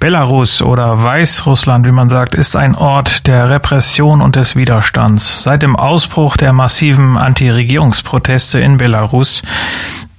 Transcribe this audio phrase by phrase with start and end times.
[0.00, 5.42] Belarus oder Weißrussland, wie man sagt, ist ein Ort der Repression und des Widerstands.
[5.42, 9.42] Seit dem Ausbruch der massiven Anti-Regierungsproteste in Belarus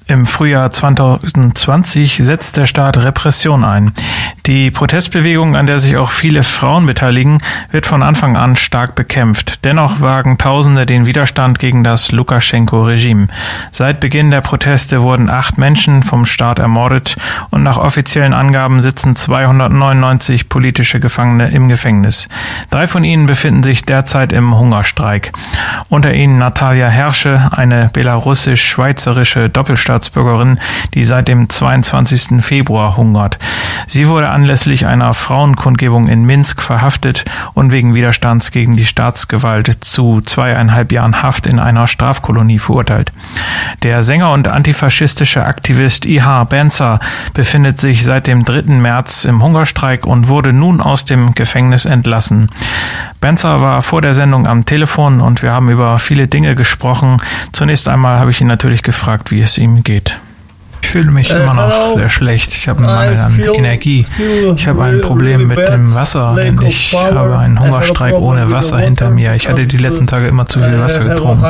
[0.09, 3.91] im Frühjahr 2020 setzt der Staat Repression ein.
[4.47, 9.63] Die Protestbewegung, an der sich auch viele Frauen beteiligen, wird von Anfang an stark bekämpft.
[9.65, 13.27] Dennoch wagen Tausende den Widerstand gegen das Lukaschenko-Regime.
[13.71, 17.15] Seit Beginn der Proteste wurden acht Menschen vom Staat ermordet
[17.51, 22.27] und nach offiziellen Angaben sitzen 299 politische Gefangene im Gefängnis.
[22.71, 25.31] Drei von ihnen befinden sich derzeit im Hungerstreik.
[25.89, 30.59] Unter ihnen Natalia Herrsche, eine belarussisch-schweizerische Doppelstadt Staatsbürgerin,
[30.93, 32.41] die seit dem 22.
[32.41, 33.37] Februar hungert.
[33.85, 40.21] Sie wurde anlässlich einer Frauenkundgebung in Minsk verhaftet und wegen Widerstands gegen die Staatsgewalt zu
[40.21, 43.11] zweieinhalb Jahren Haft in einer Strafkolonie verurteilt.
[43.83, 46.99] Der Sänger und antifaschistische Aktivist Ihar Benzer
[47.33, 48.73] befindet sich seit dem 3.
[48.73, 52.49] März im Hungerstreik und wurde nun aus dem Gefängnis entlassen.
[53.21, 57.17] Benzer war vor der Sendung am Telefon und wir haben über viele Dinge gesprochen.
[57.51, 60.28] Zunächst einmal habe ich ihn natürlich gefragt, wie es ihm geht geht.
[60.81, 62.55] Ich fühle mich immer noch sehr schlecht.
[62.55, 64.03] Ich habe einen Mangel an Energie.
[64.55, 66.35] Ich habe ein Problem mit dem Wasser.
[66.67, 69.35] Ich habe einen Hungerstreik ohne Wasser hinter mir.
[69.35, 71.45] Ich hatte die letzten Tage immer zu viel Wasser getrunken.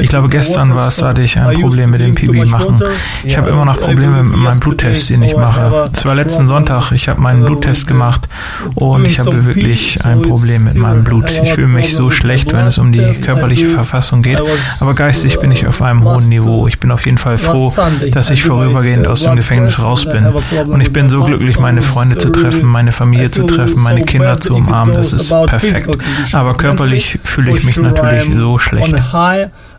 [0.00, 2.80] Ich glaube, gestern war es, hatte ich ein Problem mit dem Pibi machen.
[3.24, 5.86] Ich habe immer noch Probleme mit meinem Bluttest, den ich mache.
[5.92, 6.92] Es war letzten Sonntag.
[6.92, 8.28] Ich habe meinen Bluttest gemacht
[8.74, 11.30] und ich habe wirklich ein Problem mit meinem Blut.
[11.42, 14.40] Ich fühle mich so schlecht, wenn es um die körperliche Verfassung geht.
[14.80, 16.68] Aber geistig bin ich auf einem hohen Niveau.
[16.68, 17.72] Ich bin auf jeden Fall froh,
[18.12, 20.26] dass ich vorüber vorübergehend aus dem Gefängnis raus bin.
[20.26, 24.40] Und ich bin so glücklich, meine Freunde zu treffen, meine Familie zu treffen, meine Kinder
[24.40, 24.94] zu umarmen.
[24.94, 25.88] Das ist perfekt.
[26.32, 28.94] Aber körperlich fühle ich mich natürlich so schlecht.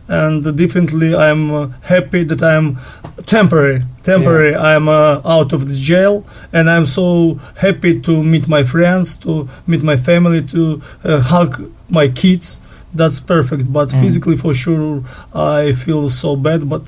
[0.08, 2.78] and definitely I'm uh, happy that I'm
[3.26, 3.82] temporary.
[4.04, 4.62] Temporary, yeah.
[4.62, 9.48] I'm uh, out of the jail, and I'm so happy to meet my friends, to
[9.66, 12.60] meet my family, to uh, hug my kids.
[12.94, 13.72] That's perfect.
[13.72, 14.00] But mm.
[14.00, 15.02] physically, for sure,
[15.34, 16.68] I feel so bad.
[16.68, 16.82] But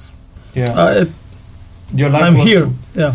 [0.55, 1.05] yeah.
[1.95, 2.69] Uh, I'm here.
[2.97, 3.15] Yeah.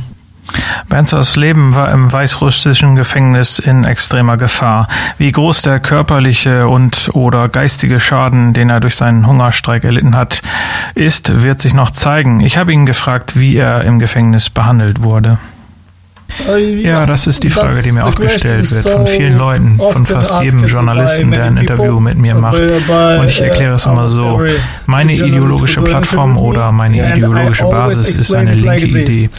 [0.90, 4.88] Benzers Leben war im weißrussischen Gefängnis in extremer Gefahr.
[5.18, 10.42] Wie groß der körperliche und oder geistige Schaden, den er durch seinen Hungerstreik erlitten hat,
[10.94, 12.42] ist, wird sich noch zeigen.
[12.42, 15.40] Ich habe ihn gefragt, wie er im Gefängnis behandelt wurde.
[16.78, 20.42] Ja, das ist die Frage, die mir oft gestellt wird von vielen Leuten, von fast
[20.42, 22.58] jedem Journalisten, der ein Interview mit mir macht.
[22.58, 24.42] Und ich erkläre es immer so.
[24.86, 29.30] Meine ideologische Plattform oder meine ideologische Basis ist eine linke Idee.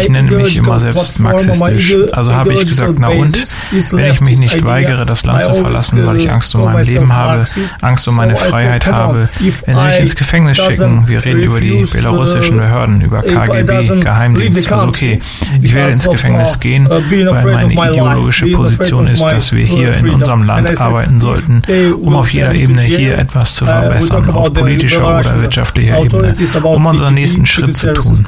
[0.00, 1.94] Ich nenne mich immer selbst marxistisch.
[2.12, 3.32] Also habe ich gesagt, na und,
[3.92, 7.12] wenn ich mich nicht weigere, das Land zu verlassen, weil ich Angst um mein Leben
[7.12, 7.42] habe,
[7.82, 9.28] Angst um meine Freiheit habe,
[9.66, 14.72] wenn sie mich ins Gefängnis schicken, wir reden über die belarussischen Behörden, über KGB, Geheimdienst,
[14.72, 15.20] also okay,
[15.62, 19.96] ich werde ins Gefängnis Gefängnis gehen, uh, weil meine ideologische Position ist, dass wir hier
[19.96, 21.62] in unserem Land arbeiten sollten,
[22.00, 26.86] um auf jeder Ebene hier etwas zu uh, verbessern, auf politischer oder wirtschaftlicher Ebene, um
[26.86, 28.26] unseren nächsten Schritt zu tun.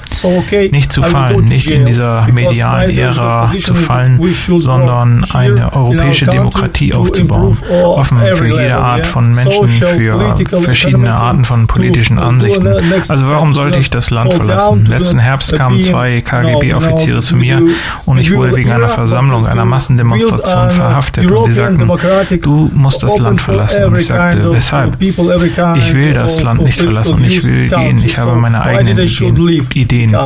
[0.70, 7.56] Nicht zu fallen, nicht in dieser medialen Ära zu fallen, sondern eine europäische Demokratie aufzubauen,
[7.70, 12.66] offen für jede Art von Menschen, für verschiedene Arten von politischen Ansichten.
[13.08, 14.86] Also warum sollte ich das Land verlassen?
[14.86, 17.60] Letzten Herbst kamen zwei KGB-Offiziere zu mir
[18.04, 21.88] und ich wurde wegen einer Versammlung, einer Massendemonstration verhaftet und sie sagten,
[22.40, 23.84] du musst das Land verlassen.
[23.84, 25.00] Und ich sagte, weshalb?
[25.00, 25.16] Ich
[25.94, 27.98] will das Land nicht verlassen und ich will gehen.
[28.04, 28.98] Ich habe meine eigenen
[29.74, 30.16] Ideen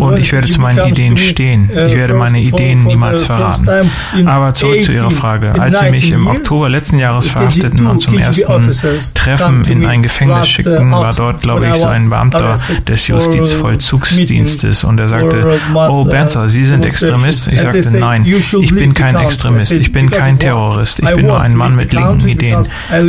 [0.00, 1.70] und ich werde zu meinen Ideen stehen.
[1.70, 3.90] Ich werde meine Ideen niemals verraten.
[4.26, 5.52] Aber zurück zu Ihrer Frage.
[5.58, 10.48] Als Sie mich im Oktober letzten Jahres verhafteten und zum ersten Treffen in ein Gefängnis
[10.48, 12.54] schickten, war dort, glaube ich, so ein Beamter
[12.88, 17.48] des Justizvollzugsdienstes und er sagte, oh Benzer, Sie sind extrem Extremist?
[17.48, 21.56] Ich sagte nein, ich bin kein Extremist, ich bin kein Terrorist, ich bin nur ein
[21.56, 22.64] Mann mit linken Ideen.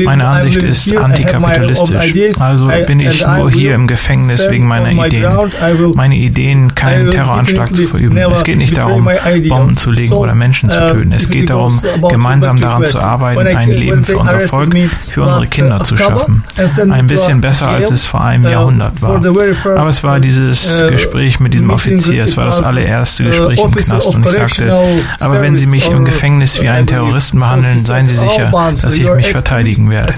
[0.06, 5.25] Meine Ansicht ist antikapitalistisch, also bin ich nur hier im Gefängnis wegen meiner Ideen.
[5.95, 8.17] Meine Ideen, keinen Terroranschlag zu verüben.
[8.17, 9.07] Es geht nicht darum,
[9.50, 11.12] Bomben zu legen oder Menschen zu uh, töten.
[11.12, 14.75] Es geht darum, gemeinsam daran zu arbeiten, ein Leben für unser Volk,
[15.07, 16.44] für unsere Kinder zu schaffen.
[16.89, 19.15] Ein bisschen besser, als es vor einem uh, Jahrhundert war.
[19.15, 23.71] Aber es war dieses uh, Gespräch mit diesem Offizier, es war das allererste Gespräch im
[23.85, 28.05] Knast und ich sagte, aber wenn Sie mich im Gefängnis wie einen Terroristen behandeln, seien
[28.05, 30.11] Sie sicher, dass ich mich verteidigen werde.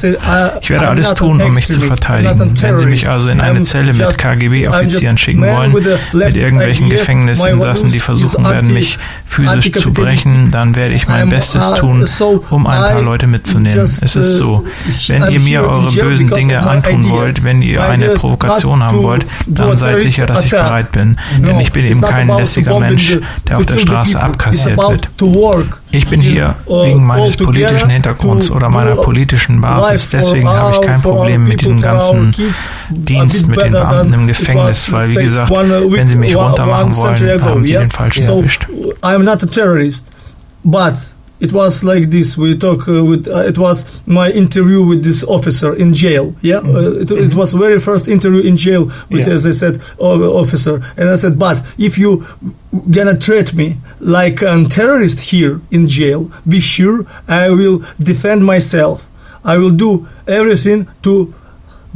[0.61, 2.53] Ich werde alles tun, um mich zu verteidigen.
[2.61, 5.73] Wenn Sie mich also in eine Zelle mit KGB-Offizieren schicken wollen,
[6.13, 8.97] mit irgendwelchen Gefängnisinsassen, die versuchen werden, mich
[9.27, 12.05] physisch zu brechen, dann werde ich mein Bestes tun,
[12.49, 13.79] um ein paar Leute mitzunehmen.
[13.79, 14.65] Es ist so,
[15.07, 19.77] wenn ihr mir eure bösen Dinge antun wollt, wenn ihr eine Provokation haben wollt, dann
[19.77, 21.17] seid sicher, dass ich bereit bin.
[21.37, 23.17] Denn ich bin eben kein lässiger Mensch,
[23.47, 25.07] der auf der Straße abkassiert wird.
[25.91, 30.09] Ich bin in, hier uh, wegen meines politischen Hintergrunds oder meiner politischen Basis.
[30.09, 32.35] Deswegen habe ich kein Problem mit diesem ganzen
[32.89, 36.71] Dienst mit den Beamten im Gefängnis, weil wie gesagt, wenn sie mich one- runter one
[36.71, 37.85] machen century wollen, haben sie den?
[37.87, 38.67] Falschen erwischt.
[39.01, 40.11] I'm not a terrorist,
[40.63, 40.93] but
[41.39, 42.37] it was like this.
[42.37, 43.27] We talk uh, with.
[43.27, 46.33] Uh, it was my interview with this officer in jail.
[46.41, 49.33] Yeah, uh, it, it was very first interview in jail with, Yeah.
[49.33, 50.81] as I said, officer.
[50.97, 52.23] And I said, but if you
[52.91, 59.09] gonna treat me like a terrorist here in jail, be sure I will defend myself.
[59.43, 61.33] I will do everything to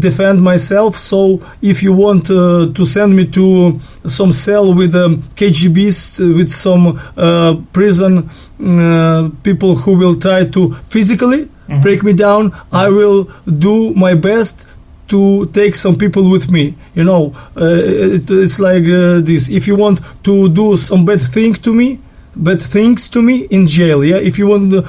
[0.02, 0.98] defend myself.
[0.98, 6.38] So if you want uh, to send me to some cell with um, KGBs, uh,
[6.38, 11.50] with some uh, prison uh, people who will try to physically
[11.82, 14.68] break me down, I will do my best
[15.08, 16.76] to take some people with me.
[16.96, 19.50] You know, uh, it, it's like uh, this.
[19.50, 22.00] If you want to do some bad thing to me,
[22.36, 24.18] bad things to me in jail, yeah.
[24.18, 24.82] If you want uh,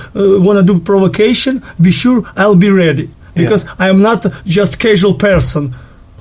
[0.46, 5.14] want to do provocation, be sure I'll be ready because I am not just casual
[5.14, 5.74] person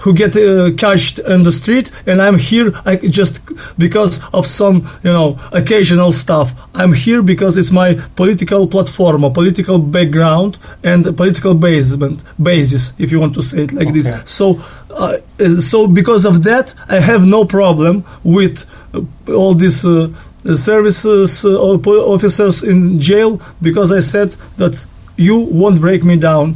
[0.04, 3.40] who get uh, catched on the street and I'm here I just
[3.78, 6.54] because of some you know occasional stuff.
[6.76, 12.94] I'm here because it's my political platform a political background and a political basement basis
[13.00, 14.10] if you want to say it like this.
[14.26, 14.60] So
[14.90, 19.02] uh, uh, so because of that I have no problem with uh,
[19.34, 20.10] all these uh,
[20.56, 21.80] services uh, or
[22.16, 24.84] officers in jail because I said that
[25.18, 26.56] you won't break me down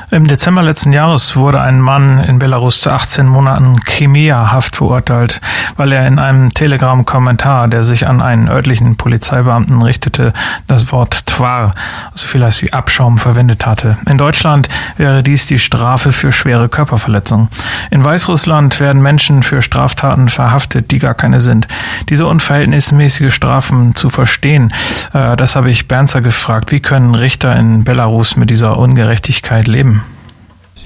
[0.13, 5.39] Im Dezember letzten Jahres wurde ein Mann in Belarus zu 18 Monaten Chemia-Haft verurteilt,
[5.77, 10.33] weil er in einem Telegram-Kommentar, der sich an einen örtlichen Polizeibeamten richtete,
[10.67, 11.75] das Wort Twar,
[12.11, 13.97] also viel heißt wie Abschaum, verwendet hatte.
[14.05, 14.67] In Deutschland
[14.97, 17.47] wäre dies die Strafe für schwere Körperverletzung.
[17.89, 21.69] In Weißrussland werden Menschen für Straftaten verhaftet, die gar keine sind.
[22.09, 24.73] Diese unverhältnismäßige Strafen zu verstehen,
[25.13, 26.73] äh, das habe ich Bernzer gefragt.
[26.73, 30.00] Wie können Richter in Belarus mit dieser Ungerechtigkeit leben?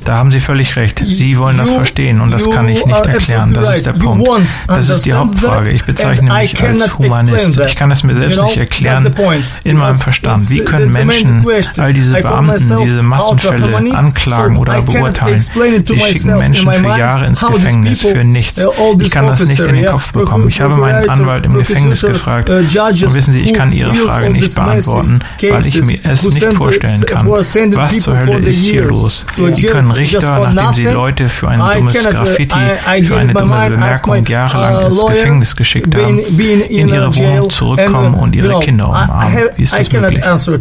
[0.03, 1.01] Da haben Sie völlig recht.
[1.05, 3.53] Sie wollen das verstehen und das kann ich nicht erklären.
[3.53, 4.27] Das ist der Punkt.
[4.67, 5.71] Das ist die Hauptfrage.
[5.71, 7.59] Ich bezeichne mich als Humanist.
[7.59, 9.13] Ich kann es mir selbst nicht erklären
[9.63, 10.49] in meinem Verstand.
[10.49, 11.45] Wie können Menschen
[11.77, 15.39] all diese Beamten diese Massenfälle anklagen oder beurteilen?
[15.39, 18.61] Sie schicken Menschen für Jahre ins Gefängnis für nichts.
[18.99, 20.49] Ich kann das nicht in den Kopf bekommen.
[20.49, 22.49] Ich habe meinen Anwalt im Gefängnis gefragt.
[22.49, 25.19] uh, Und wissen Sie, ich kann Ihre Frage nicht beantworten,
[25.49, 27.27] weil ich mir es nicht vorstellen kann.
[27.27, 29.25] Was zur Hölle ist hier los?
[29.37, 30.93] jail Können just Richter, nachdem sie nothing?
[30.93, 32.59] Leute für ein I dummes cannot, uh, Graffiti,
[33.05, 38.23] für eine dumme Bemerkung jahrelang uh, ins Gefängnis geschickt haben, in ihre Wohnung zurückkommen uh,
[38.23, 39.49] und ihre Kinder umarmen?
[39.55, 40.25] Wie ist das cannot möglich?
[40.25, 40.59] answer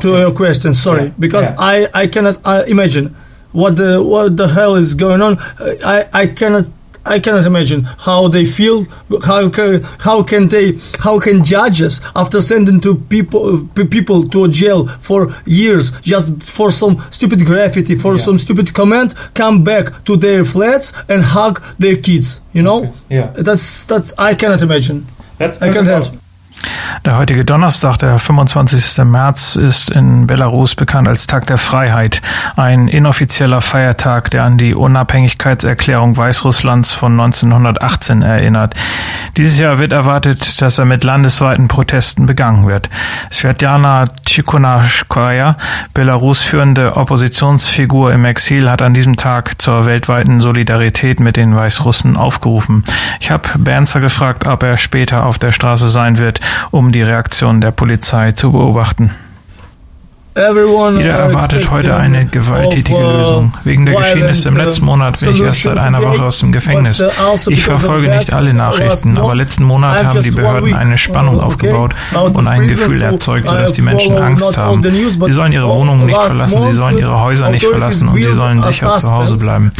[0.00, 1.12] to your question, sorry, Yeah.
[1.18, 1.86] because Yeah.
[1.94, 3.14] I, I cannot uh, imagine
[3.52, 5.38] what the what the hell is going on.
[5.84, 6.66] I, I cannot
[7.06, 8.84] I cannot imagine how they feel.
[9.24, 14.48] How can how can they how can judges after sending to people people to a
[14.48, 18.24] jail for years just for some stupid graffiti for Yeah.
[18.26, 22.40] some stupid comment come back to their flats and hug their kids?
[22.52, 22.92] You know, Okay.
[23.16, 23.26] Yeah.
[23.46, 25.06] that's that I cannot imagine.
[25.40, 26.12] Let's I can't answer.
[27.04, 29.04] Der heutige Donnerstag, der 25.
[29.04, 32.20] März, ist in Belarus bekannt als Tag der Freiheit,
[32.56, 38.74] ein inoffizieller Feiertag, der an die Unabhängigkeitserklärung Weißrusslands von 1918 erinnert.
[39.36, 42.90] Dieses Jahr wird erwartet, dass er mit landesweiten Protesten begangen wird.
[43.32, 45.56] Svetlana Tsikhanouskaya,
[45.94, 52.16] Belarus führende Oppositionsfigur im Exil, hat an diesem Tag zur weltweiten Solidarität mit den Weißrussen
[52.16, 52.84] aufgerufen.
[53.20, 56.40] Ich habe Bernzer gefragt, ob er später auf der Straße sein wird,
[56.70, 59.10] um die Reaktion der Polizei zu beobachten.
[60.40, 63.52] Jeder erwartet heute eine gewalttätige uh, Lösung.
[63.64, 67.00] Wegen der Geschehnisse im letzten Monat bin ich erst seit einer Woche aus dem Gefängnis.
[67.00, 71.36] uh, also Ich verfolge nicht alle Nachrichten, aber letzten Monat haben die Behörden eine Spannung
[71.38, 71.92] uh, aufgebaut
[72.32, 74.82] und ein Gefühl erzeugt, I dass die Menschen Angst haben.
[74.82, 78.62] Sie sollen ihre Wohnungen nicht verlassen, sie sollen ihre Häuser nicht verlassen und sie sollen
[78.62, 79.72] sicher zu Hause bleiben.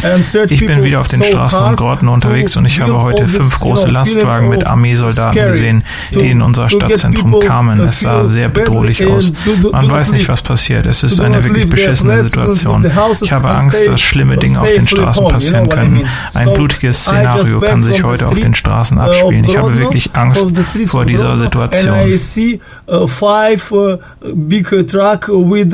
[0.49, 3.87] Ich bin wieder auf den Straßen und Grotten unterwegs und ich habe heute fünf große
[3.87, 7.79] Lastwagen mit Armeesoldaten gesehen, die in unser Stadtzentrum kamen.
[7.79, 9.33] uh, Es sah sehr bedrohlich aus.
[9.71, 10.50] Man weiß nicht, was passiert.
[10.53, 12.85] Es ist eine wirklich beschissene flats, Situation.
[13.21, 16.07] Ich habe Angst, dass schlimme Dinge auf den Straßen passieren können.
[16.33, 19.45] Ein So, blutiges Szenario kann sich heute auf den Straßen uh, abspielen.
[19.45, 20.39] of Ich habe wirklich Angst
[20.87, 21.93] vor dieser Situation.
[21.93, 23.97] And I see uh, five uh,
[24.33, 25.73] big truck with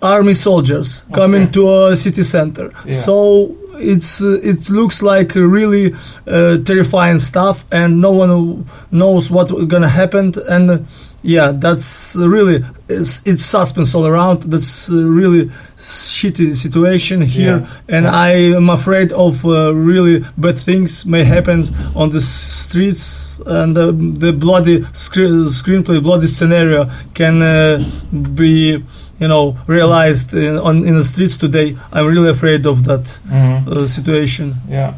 [0.00, 2.70] army soldiers coming to a city center.
[2.84, 2.92] Yeah.
[2.92, 5.94] So it's uh, it looks like really
[6.26, 10.32] uh, terrifying stuff, and no one knows what's gonna happen.
[10.48, 10.86] And
[11.22, 14.42] yeah, that's really it's, it's suspense all around.
[14.50, 17.96] That's a really shitty situation here, Yeah.
[17.96, 18.14] and Yeah.
[18.14, 21.62] I am afraid of uh, really bad things may happen
[21.94, 27.84] on the streets, and uh, the bloody scre- screenplay, bloody scenario can uh,
[28.34, 28.82] be.
[29.20, 31.76] You know, realized in, on in the streets today.
[31.92, 33.68] I'm really afraid of that Mhm.
[33.68, 34.54] uh, situation.
[34.68, 34.94] Ja.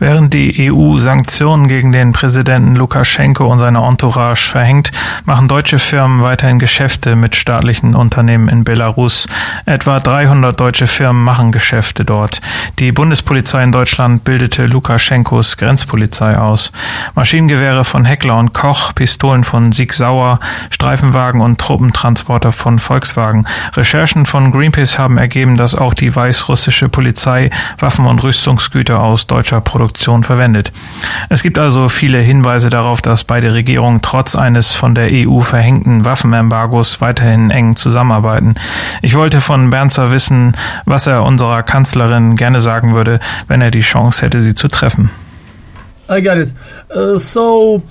[0.00, 4.92] Während die EU Sanktionen gegen den Präsidenten Lukaschenko und seine Entourage verhängt,
[5.24, 9.26] machen deutsche Firmen weiterhin Geschäfte mit staatlichen Unternehmen in Belarus.
[9.66, 12.40] Etwa 300 deutsche Firmen machen Geschäfte dort.
[12.78, 16.70] Die Bundespolizei in Deutschland bildete Lukaschenkos Grenzpolizei aus.
[17.16, 20.38] Maschinengewehre von Heckler und Koch, Pistolen von Sieg Sauer,
[20.70, 23.46] Streifenwagen und Truppentransporter von Volkswagen.
[23.74, 27.50] Recherchen von Greenpeace haben ergeben, dass auch die weißrussische Polizei
[27.80, 30.72] Waffen und Rüstungsgüter aus deutscher Produktion verwendet.
[31.28, 36.04] Es gibt also viele Hinweise darauf, dass beide Regierungen trotz eines von der EU verhängten
[36.04, 38.54] Waffenembargos weiterhin eng zusammenarbeiten.
[39.02, 43.80] Ich wollte von Bernzer wissen, was er unserer Kanzlerin gerne sagen würde, wenn er die
[43.80, 45.10] Chance hätte, sie zu treffen.
[46.10, 46.54] I got it.
[46.94, 47.82] Uh, so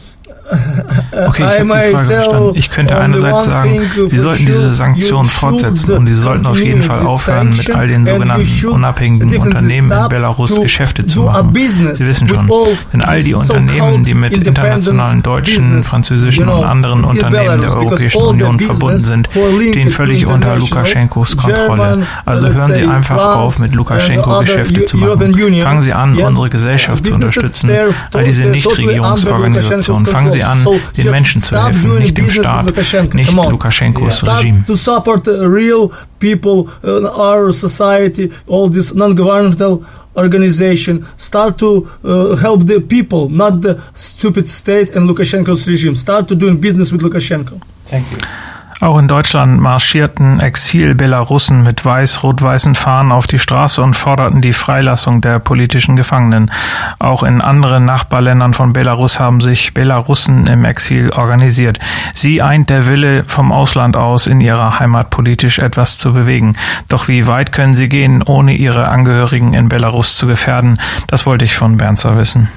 [1.28, 2.52] Okay, ich habe die Frage verstanden.
[2.56, 7.00] Ich könnte einerseits sagen, sie sollten diese Sanktionen fortsetzen und sie sollten auf jeden Fall
[7.00, 11.54] aufhören, mit all den sogenannten unabhängigen Unternehmen in Belarus Geschäfte zu machen.
[11.54, 17.04] Sie wissen schon, all denn all die Unternehmen, die mit internationalen deutschen, französischen und anderen
[17.04, 19.30] Unternehmen der Europäischen Union verbunden sind,
[19.70, 22.06] stehen völlig unter Lukaschenkos Kontrolle.
[22.26, 25.34] Also hören Sie einfach auf, mit Lukaschenko Geschäfte zu machen.
[25.64, 27.70] Fangen Sie an, unsere Gesellschaft zu unterstützen,
[28.14, 30.06] all diese Nichtregierungsorganisationen.
[30.18, 30.66] Fangen Sie an,
[30.98, 32.66] den Menschen zu helfen, nicht dem Staat,
[33.14, 33.32] nicht.
[33.34, 34.64] Lukaschenkos Regime.
[34.66, 39.84] to support uh, real people in our society, all this non-governmental
[40.16, 41.06] organization.
[41.18, 45.96] Start to uh, help the people, not the stupid state and Lukashenko's regime.
[45.96, 47.62] Start to doing business with Lukashenko.
[47.86, 48.47] Thank you.
[48.80, 55.20] Auch in Deutschland marschierten Exil-Belarussen mit weiß-rot-weißen Fahnen auf die Straße und forderten die Freilassung
[55.20, 56.52] der politischen Gefangenen.
[57.00, 61.80] Auch in anderen Nachbarländern von Belarus haben sich Belarussen im Exil organisiert.
[62.14, 66.56] Sie eint der Wille, vom Ausland aus in ihrer Heimat politisch etwas zu bewegen.
[66.88, 70.80] Doch wie weit können sie gehen, ohne ihre Angehörigen in Belarus zu gefährden?
[71.08, 72.48] Das wollte ich von Bernzer wissen.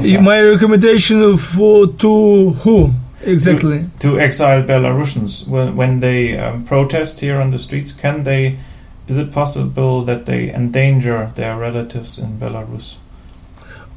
[0.00, 2.90] My recommendation for to who
[3.26, 3.86] exactly?
[4.00, 8.58] To, to exile Belarusians when, when they um, protest here on the streets, can they?
[9.06, 12.96] Is it possible that they endanger their relatives in Belarus?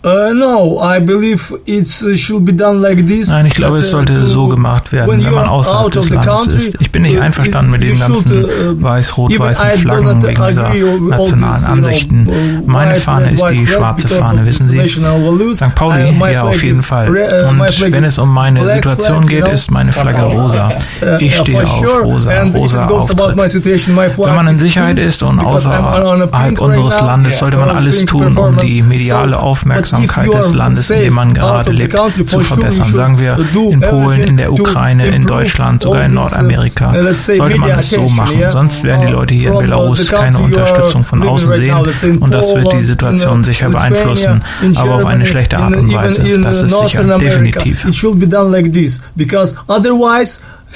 [0.03, 1.87] Uh, no, I believe it
[2.17, 3.29] should be done like this.
[3.29, 6.55] Nein, ich glaube, es uh, sollte to- so gemacht werden, wenn man außerhalb des Landes
[6.55, 6.73] ist.
[6.79, 12.27] Ich bin nicht uh, einverstanden mit should, ganzen uh, weiß-rot-weißen Flaggen wegen dieser nationalen Ansichten.
[12.27, 12.31] uh,
[12.71, 14.87] Meine Fahne ist die schwarze Fahne, wissen Sie?
[14.87, 15.75] St.
[15.75, 17.09] Pauli, Uh, ja, auf jeden Fall.
[17.09, 17.59] uh, Und
[17.91, 20.69] wenn es um meine Situation geht, ist meine Flagge rosa.
[21.01, 23.35] Uh, Ich uh, stehe auf rosa, rosa Auftritt.
[23.37, 27.01] Wenn man in Sicherheit ist und außerhalb unseres.
[27.01, 31.13] Landes, sollte man Uh, alles tun, um die mediale Aufmerksamkeit you des Landes, in dem
[31.13, 32.85] man gerade lebt, zu verbessern.
[32.93, 33.37] Sagen wir
[33.71, 36.93] in Polen, in der Ukraine, in Deutschland, sogar in Nordamerika.
[37.13, 41.23] Sollte man es so machen, sonst werden die Leute hier in Belarus keine Unterstützung von
[41.23, 45.75] außen sehen und das wird die Situation sicher beeinflussen, in aber auf eine schlechte Art
[45.75, 46.41] und Weise.
[46.41, 47.85] Das ist sicher, definitiv.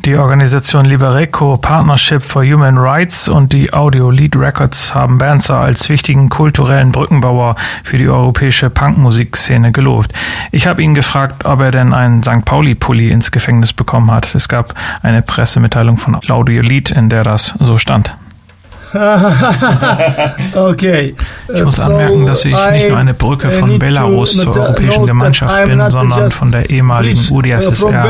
[0.06, 5.90] Die Organisation Libereco Partnership for Human Rights und die Audio Lead Records haben Bernzer als
[5.90, 10.14] wichtigen kulturellen Brückenbauer für die europäische Punkmusikszene gelobt.
[10.52, 12.46] Ich habe ihn gefragt, ob er denn einen St.
[12.46, 14.36] Pauli-Pulli ins Gefängnis bekommen hat.
[14.36, 18.16] Es gab eine Pressemitteilung von Audio Lead, in der das so stand.
[20.56, 21.16] okay.
[21.54, 25.82] Ich muss anmerken, dass ich nicht nur eine Brücke von Belarus zur europäischen Gemeinschaft bin,
[25.90, 28.06] sondern von der ehemaligen UdSSR,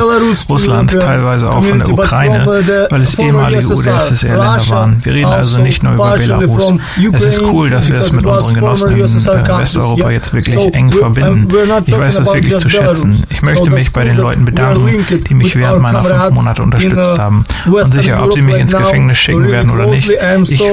[0.50, 2.46] Russland, teilweise auch von der Ukraine,
[2.90, 5.02] weil es ehemalige UdSSR-Länder waren.
[5.04, 6.74] Wir reden also nicht nur über Belarus.
[7.14, 10.92] Es ist cool, dass wir es mit unseren Genossen in äh, Westeuropa jetzt wirklich eng
[10.92, 11.48] verbinden.
[11.86, 13.24] Ich weiß das wirklich zu schätzen.
[13.30, 17.44] Ich möchte mich bei den Leuten bedanken, die mich während meiner fünf Monate unterstützt haben.
[17.66, 20.65] Und sicher, ob sie mich ins Gefängnis schicken werden oder nicht, ich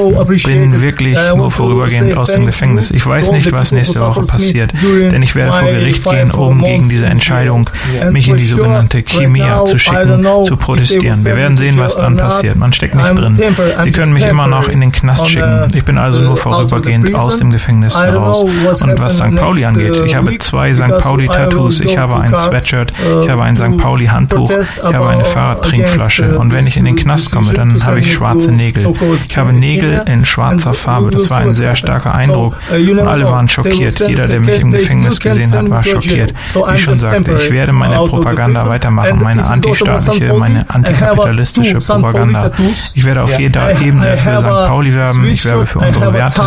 [0.45, 2.91] bin wirklich nur vorübergehend aus dem Gefängnis.
[2.91, 6.89] Ich weiß nicht, was nächste Woche passiert, denn ich werde vor Gericht gehen, um gegen
[6.89, 7.69] diese Entscheidung,
[8.11, 11.25] mich in die sogenannte Chemia zu schicken, zu protestieren.
[11.25, 12.57] Wir werden sehen, was dann passiert.
[12.57, 13.37] Man steckt nicht drin.
[13.37, 15.69] Sie können mich immer noch in den Knast schicken.
[15.75, 18.43] Ich bin also nur vorübergehend aus dem Gefängnis heraus.
[18.83, 19.35] Und was St.
[19.37, 20.99] Pauli angeht, ich habe zwei St.
[21.01, 23.77] Pauli-Tattoos, ich habe ein Sweatshirt, ich habe ein St.
[23.77, 26.39] Pauli-Handtuch, ich habe eine Fahrradtrinkflasche.
[26.39, 28.95] Und wenn ich in den Knast komme, dann habe ich schwarze Nägel.
[29.29, 31.11] Ich habe Nägel in schwarzer Farbe.
[31.11, 32.57] Das war ein sehr starker Eindruck.
[32.71, 33.99] Und alle waren schockiert.
[34.01, 36.33] Jeder, der mich im Gefängnis gesehen hat, war schockiert.
[36.33, 42.51] Wie ich schon sagte, ich werde meine Propaganda weitermachen, meine antistaatliche, meine antikapitalistische Propaganda.
[42.95, 44.69] Ich werde auf jeder Ebene für St.
[44.69, 45.25] Pauli werben.
[45.25, 46.43] Ich werbe für unsere Werte,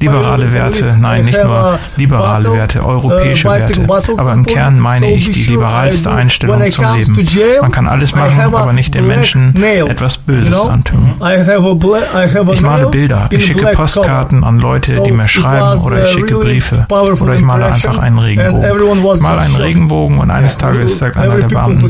[0.00, 3.86] liberale Werte, nein, nicht nur liberale Werte, europäische Werte.
[4.18, 7.16] Aber im Kern meine ich die liberalste Einstellung zum Leben.
[7.60, 11.14] Man kann alles machen, aber nicht den Menschen etwas Böses antun.
[11.18, 16.86] Ich male Bilder, ich schicke Postkarten an Leute, die mir schreiben, oder ich schicke Briefe,
[16.88, 19.04] oder ich male einfach einen Regenbogen.
[19.14, 21.86] Ich male einen Regenbogen und eines Tages sagt einer der Beamten,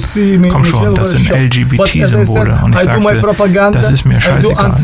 [0.50, 2.58] komm schon, das sind LGBT-Symbole.
[2.64, 4.74] Und ich sagte, das ist mir scheißegal.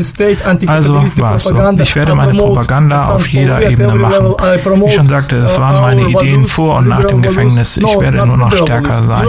[0.66, 1.54] Also war's so.
[1.80, 4.34] Ich werde meine Propaganda auf jeder Ebene machen.
[4.64, 7.76] Wie ich schon sagte, das waren meine Ideen vor und nach dem Gefängnis.
[7.76, 9.26] Ich werde nur noch stärker sein.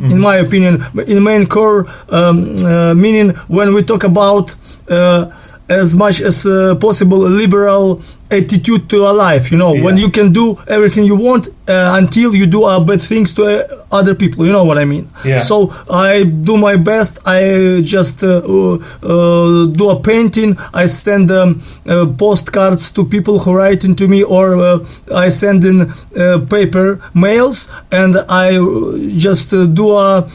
[0.00, 4.54] In my opinion, in main core um, uh, meaning when we talk about
[4.88, 5.30] uh,
[5.68, 9.84] as much as uh, possible liberal attitude to a life you know yeah.
[9.84, 13.44] when you can do everything you want uh, until you do uh, bad things to
[13.44, 15.38] uh, other people you know what i mean yeah.
[15.38, 21.30] so i do my best i just uh, uh, uh, do a painting i send
[21.30, 21.60] um,
[22.18, 24.80] postcards to people who write into me or
[25.14, 25.92] i send in
[26.48, 28.52] paper mails and i
[29.26, 30.28] just do a,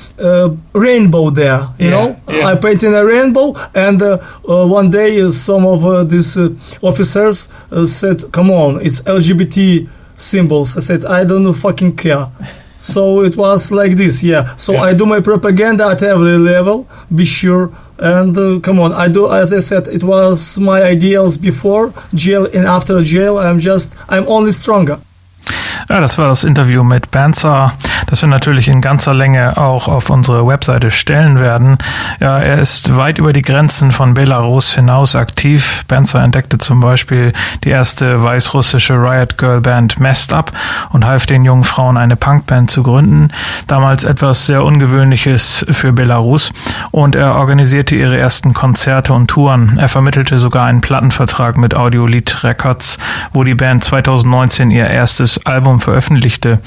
[0.74, 1.90] rainbow there you yeah.
[1.90, 4.02] know i paint in a rainbow and
[4.46, 6.38] one day some of these
[6.84, 7.48] officers
[7.88, 12.28] said, "Come on, it's LGBT symbols." I said, "I don't know fucking care."
[12.80, 14.56] so it was like this, yeah.
[14.56, 14.84] So yeah.
[14.84, 16.88] I do my propaganda at every level.
[17.14, 17.72] Be sure.
[18.00, 19.32] And uh, come on, I do.
[19.32, 23.40] As I said, it was my ideals before jail and after jail.
[23.40, 25.00] I'm just, I'm only stronger.
[25.90, 27.72] Ja, das war das Interview mit Banzer,
[28.08, 31.78] das wir natürlich in ganzer Länge auch auf unsere Webseite stellen werden.
[32.20, 35.86] Ja, er ist weit über die Grenzen von Belarus hinaus aktiv.
[35.88, 37.32] Banzer entdeckte zum Beispiel
[37.64, 40.52] die erste weißrussische Riot Girl Band Messed Up
[40.92, 43.30] und half den jungen Frauen eine Punkband zu gründen.
[43.68, 46.52] Damals etwas sehr Ungewöhnliches für Belarus
[46.92, 49.78] und er organisierte ihre ersten Konzerte und Touren.
[49.78, 52.98] Er vermittelte sogar einen Plattenvertrag mit Audiolith Records,
[53.32, 56.60] wo die Band 2019 ihr erstes Album Album veröffentlichte.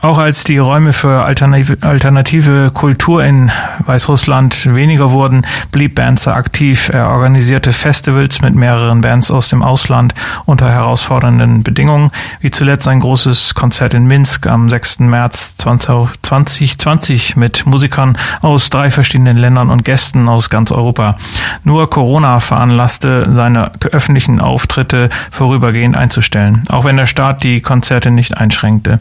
[0.00, 6.88] Auch als die Räume für alternative, alternative Kultur in Weißrussland weniger wurden, blieb Banzer aktiv.
[6.88, 10.14] Er organisierte Festivals mit mehreren Bands aus dem Ausland
[10.46, 15.00] unter herausfordernden Bedingungen, wie zuletzt ein großes Konzert in Minsk am 6.
[15.00, 21.16] März 2020 mit Musikern aus drei verschiedenen Ländern und Gästen aus ganz Europa.
[21.64, 28.37] Nur Corona veranlasste seine öffentlichen Auftritte vorübergehend einzustellen, auch wenn der Staat die Konzerte nicht
[28.38, 29.00] einschränkte.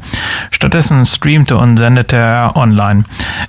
[0.51, 3.03] Stattdessen streamte und sendete er online.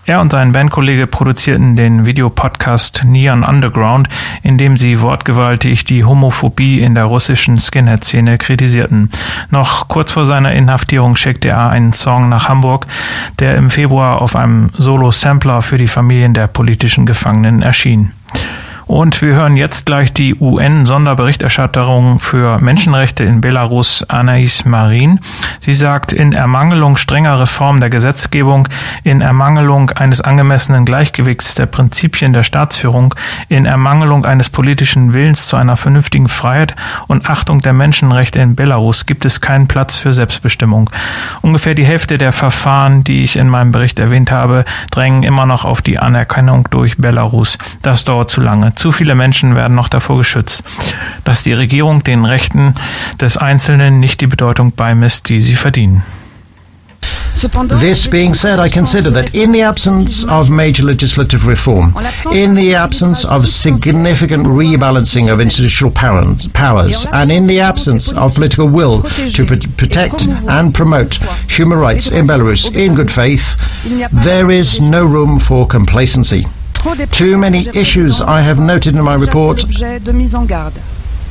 [0.06, 4.08] Er und sein Bandkollege produzierten den Videopodcast Neon Underground,
[4.42, 9.10] in dem sie wortgewaltig die Homophobie in der russischen Skinhead-Szene kritisierten.
[9.50, 12.86] Noch kurz vor seiner Inhaftierung schickte er einen Song nach Hamburg,
[13.38, 18.12] der im Februar auf einem Solo-Sampler für die Familien der politischen Gefangenen erschien.
[18.88, 25.20] Und wir hören jetzt gleich die UN-Sonderberichterstatterin für Menschenrechte in Belarus, Anais Marin.
[25.60, 28.66] Sie sagt, in Ermangelung strenger Reform der Gesetzgebung,
[29.04, 33.14] in Ermangelung eines angemessenen Gleichgewichts der Prinzipien der Staatsführung,
[33.50, 36.74] in Ermangelung eines politischen Willens zu einer vernünftigen Freiheit
[37.08, 40.88] und Achtung der Menschenrechte in Belarus gibt es keinen Platz für Selbstbestimmung.
[41.42, 45.66] Ungefähr die Hälfte der Verfahren, die ich in meinem Bericht erwähnt habe, drängen immer noch
[45.66, 47.58] auf die Anerkennung durch Belarus.
[47.82, 48.74] Das dauert zu lange.
[48.78, 50.62] Zu viele Menschen werden noch davor geschützt,
[51.24, 52.74] dass die Regierung den Rechten
[53.20, 56.04] des Einzelnen nicht die Bedeutung beimisst, die sie verdienen.
[57.80, 61.92] This being said, I consider that in the absence of major legislative reform,
[62.32, 68.68] in the absence of significant rebalancing of institutional powers, and in the absence of political
[68.68, 69.02] will
[69.34, 69.44] to
[69.76, 73.42] protect and promote human rights in Belarus in good faith,
[74.24, 76.46] there is no room for complacency.
[77.18, 79.58] Too many issues I have noted in my report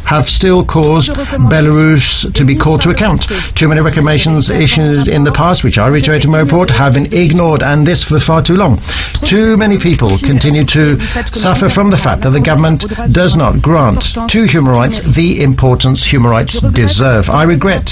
[0.08, 1.12] have still caused
[1.52, 3.28] Belarus to be called to account.
[3.60, 7.12] Too many recommendations issued in the past, which I reiterate in my report, have been
[7.12, 8.80] ignored, and this for far too long.
[9.28, 10.96] Too many people continue to
[11.36, 14.00] suffer from the fact that the government does not grant
[14.32, 17.28] to human rights the importance human rights deserve.
[17.28, 17.92] I regret,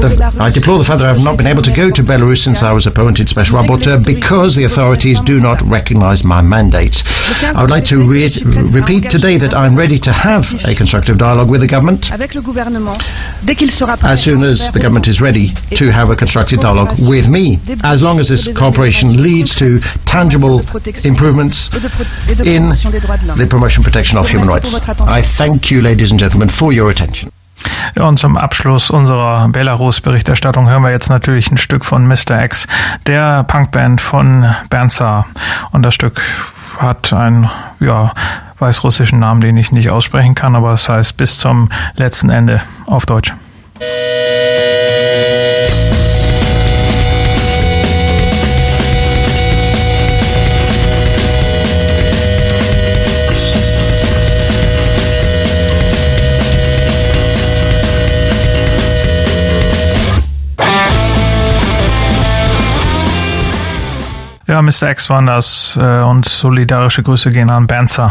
[0.00, 2.48] the, I deplore the fact that I have not been able to go to Belarus
[2.48, 7.04] since I was appointed Special Rapporteur because the authorities do not recognize my mandate.
[7.04, 8.32] I would like to re
[8.72, 14.44] repeat today that I'm ready to have a constructive dialogue with the government as soon
[14.44, 18.28] as the government is ready to have a constructive dialogue with me, as long as
[18.28, 20.60] this cooperation leads to tangible
[21.04, 21.70] improvements
[22.44, 24.74] in the promotion protection of human rights.
[25.00, 27.32] I thank you, ladies and gentlemen, for your attention.
[27.96, 32.44] Und zum Abschluss unserer Belarus-Berichterstattung hören wir jetzt natürlich ein Stück von Mr.
[32.44, 32.66] X,
[33.06, 35.26] der Punkband von Bernsa.
[35.72, 36.22] Und das Stück
[36.80, 38.12] hat einen, ja,
[38.58, 43.06] weißrussischen Namen, den ich nicht aussprechen kann, aber es heißt bis zum letzten Ende auf
[43.06, 43.32] Deutsch.
[64.50, 64.90] Ja, Mr.
[64.90, 68.08] X waren das äh, und solidarische Grüße gehen an Banzer.